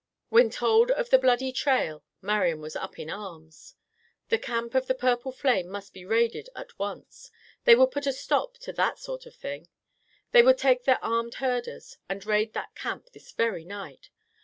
When 0.29 0.49
told 0.49 0.89
of 0.89 1.11
the 1.11 1.19
bloody 1.19 1.51
trail, 1.51 2.03
Marian 2.23 2.59
was 2.59 2.75
up 2.75 2.97
in 2.97 3.07
arms. 3.11 3.75
The 4.29 4.39
camp 4.39 4.73
of 4.73 4.87
the 4.87 4.95
purple 4.95 5.31
flame 5.31 5.67
must 5.67 5.93
be 5.93 6.05
raided 6.05 6.49
at 6.55 6.79
once. 6.79 7.29
They 7.65 7.75
would 7.75 7.91
put 7.91 8.07
a 8.07 8.11
stop 8.11 8.57
to 8.65 8.73
that 8.73 8.97
sort 8.97 9.27
of 9.27 9.35
thing. 9.35 9.67
They 10.31 10.41
would 10.41 10.57
take 10.57 10.85
their 10.85 10.97
armed 11.03 11.35
herders 11.35 11.97
and 12.09 12.25
raid 12.25 12.53
that 12.53 12.73
camp 12.73 13.11
this 13.11 13.31
very 13.31 13.63
night. 13.63 14.09